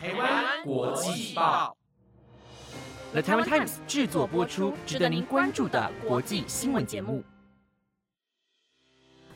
[0.00, 1.76] 台湾国际报
[3.10, 7.24] ，The Taiwan Times 制作播出，值得您关注的国际新闻节目。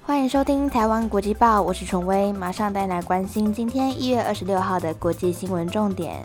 [0.05, 6.25] 欢迎收听台湾国际报，我是崇威，马上带来关心今天一月二十六号的国际新闻重点。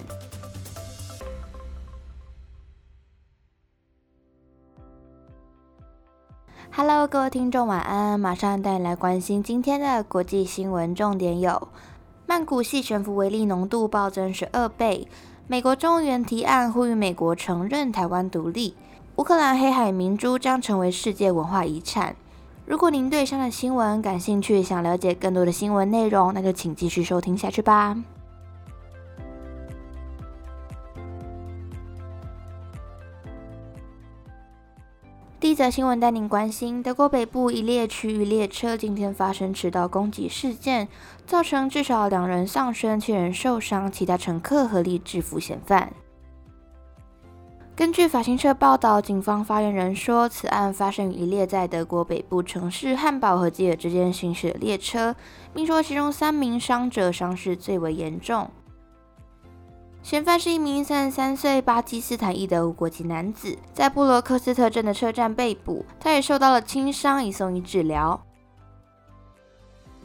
[6.71, 8.19] Hello，各位听众，晚安！
[8.19, 11.69] 马上带来关心今天的国际新闻重点有：
[12.30, 15.07] 曼谷系悬浮微粒浓度暴增十二倍；
[15.48, 18.73] 美国中议员提案呼吁美国承认台湾独立；
[19.16, 22.18] 乌克兰黑海明珠将成为世界文化遗产。
[22.66, 27.95] 如果您对上的新闻感兴趣，想了解更多的新闻内容，那就请继续收听下去吧。
[35.57, 40.88] 则新闻带您关心：德国北部一列区域列车今天发生迟到攻击事件，
[41.25, 45.91] 造成至少两人丧生、七人受伤，其他乘客合力制服嫌犯。
[47.76, 55.15] 根据法新社报道，警方发言人说，此案发生于一列在德国北部城市汉堡和基尔之间行驶的列车，
[55.55, 58.51] 并说其中三名伤者伤势最为严重。
[60.08, 68.22] 嫌犯是一名三十三岁巴基斯坦裔的无国籍男子，在布罗克斯特镇的车站被捕，他也受到了轻伤，已送医治疗。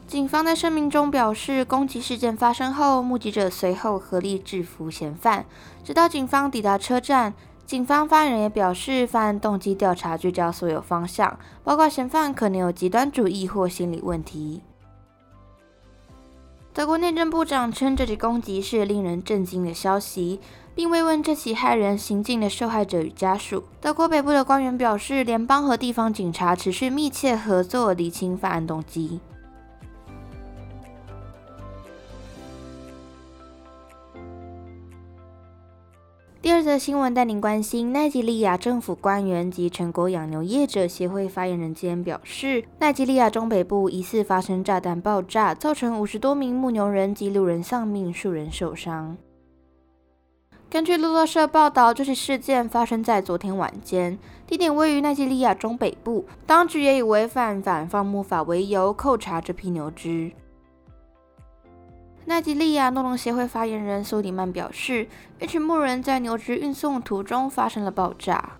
[0.05, 5.45] 警方在声明中表示，攻击事件发生后，目击者随后合力制服嫌犯。
[5.85, 7.33] 直到警方抵达车站，
[7.65, 14.63] 警方发言人也表示，犯案动机调查聚焦所有方向，包括嫌犯可能有极端主义或心理问题。
[16.73, 20.39] 德国内政部长称，这起攻击是令人震惊的消息，
[20.73, 23.63] 并慰问这起害人行径的受害者与家属。
[23.79, 29.19] 德国北部的官员表示，联邦和地方警察持续密切合作，厘清犯案动机。
[36.43, 49.15] 第二则新闻带您关心：奈及利亚政府官员及全国养牛业者协会发言人今天表示，奈及利亚中北部疑似发生炸弹爆炸，造成五十多名牧牛人及路人丧命，数人受伤。
[50.69, 60.29] 根据路透社报道，这起事件发生在昨天晚间，地点位于奈及利亚中北部，当局也以违反反放牧法为由扣查这批牛只。
[62.25, 65.07] 奈及利亚诺农协会发言人苏里曼表示，
[65.39, 68.57] 一群牧人在牛只运送途中发生了爆炸。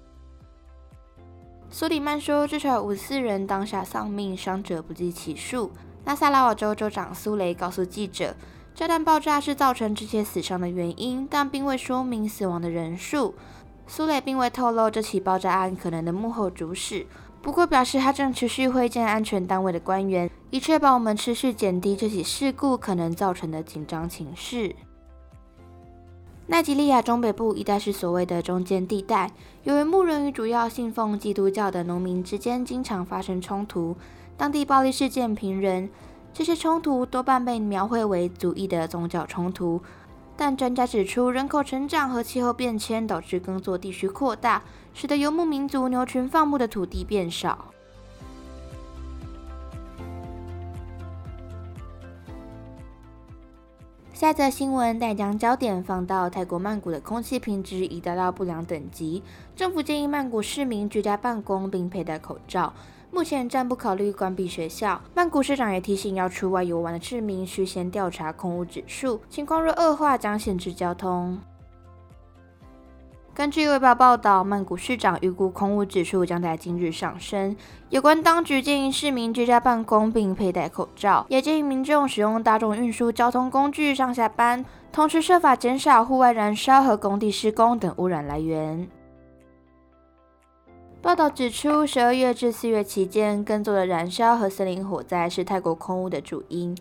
[1.70, 5.72] 苏里曼说，至少有五四人当下丧命，伤者不计其数。
[6.06, 8.36] 纳萨拉瓦州州长苏雷告诉记者，
[8.76, 13.34] 炸弹爆炸是造成这些死伤的原因，但并未说明死亡的人数。
[13.88, 17.08] 苏雷并未透露这起爆炸案可能的幕后主使。
[17.44, 24.74] 不过表示，他正持续会见安全单位的官员，以确保我们持续减低这起事故可能造成的紧张情势。
[26.48, 29.30] 奈及利亚中北部一带是所谓的中间地带，
[29.64, 33.98] 由于牧人与主要信奉基督教的农民之间经常发生冲突，
[34.38, 35.90] 当地暴力事件频仍。
[36.34, 39.82] 这些冲突多半被描绘为族裔的宗教冲突。
[40.36, 44.64] 但专家指出，人口成长和气候变迁导致耕作地区扩大，
[44.94, 47.70] 使得游牧民族牛群放牧的土地变少。
[54.14, 59.22] 下则新闻带将焦点放到泰国曼谷的空气品质已达到不良等级，
[59.56, 62.74] 政府建议曼谷市民居家办公并佩戴口罩。
[63.14, 65.00] 目前暂不考虑关闭学校。
[65.14, 71.38] 曼谷市长也提醒，要出外游玩的市民需先调查空污指数，情况若恶化将限制交通。
[73.36, 77.56] 根据《卫报》报道，曼谷市长预估空污指数将在今日上升。
[77.90, 88.88] 有关当局建议市民居家办公并佩戴口罩，也建议民众使用大众运输交通工具上下班，同时设法减少户外燃烧和工地施工等污染来源。
[91.04, 96.74] 报道指出，十二月至四月期间，耕作的燃烧和森林火灾是泰国空污的主因。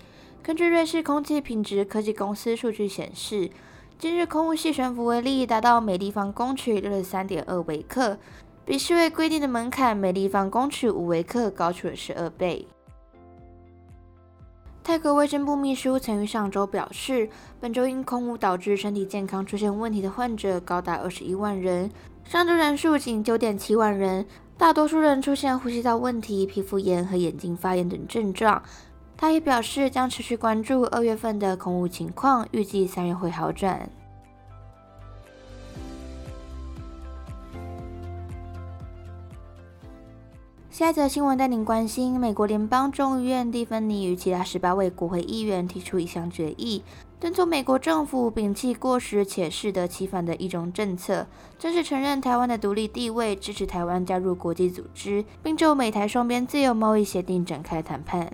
[0.44, 3.50] 根据瑞士空气品质科技公司数据显示，
[3.99, 8.16] 今日空污细悬浮微粒达到每立方公尺六十三点二微克，
[8.65, 12.69] 比世卫规定的门槛每立方公尺五微克高出了十二倍。
[14.84, 17.28] 泰国卫生部秘书曾于上周表示，
[17.59, 21.91] 本周因空污导致身体健康出现问题的患者高达二十一万人。
[22.33, 24.25] 上周人数仅九点七万人，
[24.57, 28.63] 大多数人出现呼吸道问题、皮肤炎和眼睛发炎等症状。
[29.19, 33.87] 他也表示将持续关注二月份的空污情况，预计三月会好转。
[40.71, 46.83] 下一则新闻带您关心：美国联邦众议院蒂芬尼与其他十八位国会议员提出一项决议。
[47.22, 51.24] 敦促美国政府摒弃过时且适得其反的一种政策，
[51.57, 58.28] 正式承认台湾的独立地位，支持台湾加入国际组织，并就美台双边自由贸易协定展开谈判。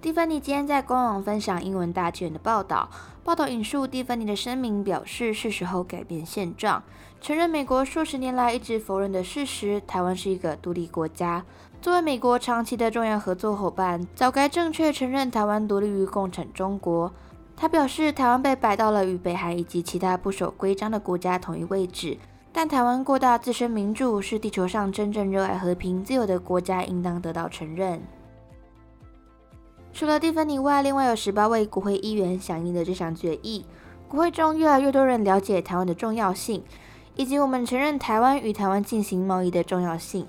[0.00, 2.88] 蒂芬尼今天在官网分享英文大纪元的报道，
[3.24, 6.80] 报道引述蒂芬尼的声明，表示是时候改变现状，
[7.20, 11.44] 承认美国数十年来一直否认的事实：台湾是一个独立国家。
[11.82, 17.12] 作为美国长期的重要合作伙伴，早该正确承认台湾独立于共产中国。
[17.56, 22.16] 他表示，台湾被摆到了与北韩以及其他不守规章的国家同一位置，
[22.52, 28.00] 但台湾过大自身民主，是地球上真正热爱和平、自由的国家，应当得到承认。
[29.92, 33.64] 除了蒂芬尼外，另外有十八位国会议员响应了这项决议。
[34.08, 36.62] 国会中越来越多人了解台湾的重要性，
[37.16, 40.26] 以及我们承认台湾与台湾进行贸易的重要性。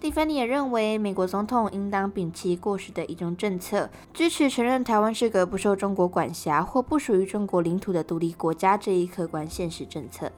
[0.00, 10.32] 蒂芬尼也认为，美国总统应当摒弃过时的一种政策，支持承认台湾是个不受中国管辖或不属于中国领土的独立国家这一客观现实政策。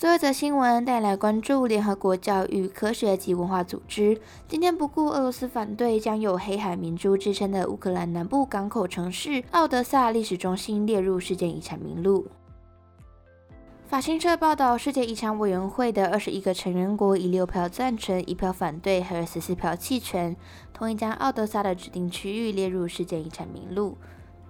[0.00, 4.18] 最后一则新闻带来关注：联合国教育、科学及文化组织
[4.48, 12.26] 今天不顾俄罗斯反对，将有“黑海明珠”之称的乌克兰南部港口城市奥德萨历史中心列入世界遗产名录。
[13.88, 20.34] 法新社报道，世界遗产委员会的二十一个成员国以六票赞成、一票反对，和十四票弃权，
[20.72, 23.98] 同意将奥德萨的指定区域列入世界遗产名录。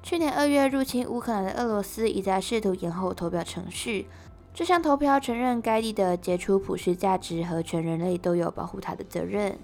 [0.01, 4.07] 去年二月入侵乌克兰的俄罗斯已在试图延后投票程序。
[4.53, 9.59] 这项投票承认该地的杰出普世价值和全人类都有保护它的责任。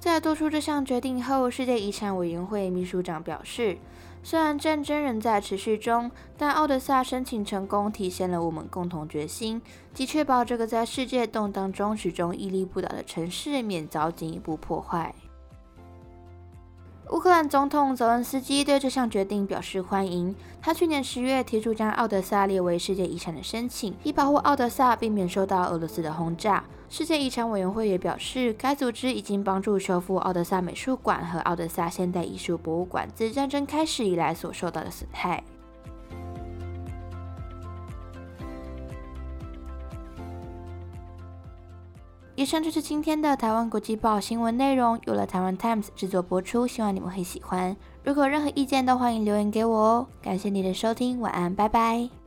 [0.00, 3.78] 在做出这项决定后，世界遗产委员会秘书长表示。
[4.20, 9.62] 虽然战争仍在持续中，但奥德萨申请成功，体现了我们共同决心，
[9.94, 15.14] 即确保这个在世界动荡中始终屹立不倒的城市免遭进一步破坏。
[17.10, 20.34] 乌克兰总统泽恩斯基对这项决定表示欢迎。
[20.60, 26.62] 他去年十月提出将奥德萨列为世界遗产的申请，以保护奥德萨避免受到俄罗斯的轰炸。
[26.90, 35.42] 世界遗产委员会也表示，该组织已经帮助修复奥德萨美术馆和奥德萨现代艺术博物馆自战争开始以来所受到的损害。
[42.38, 47.76] 以上就是今天的台湾国际报新闻内容，由了台湾 Times 制作播出，希望你们会喜欢。
[48.04, 50.06] 如果有任何意见，都欢迎留言给我哦。
[50.22, 52.17] 感谢你的收听，晚安，拜拜。